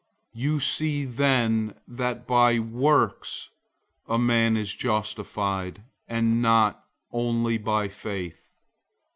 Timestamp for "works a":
2.57-4.17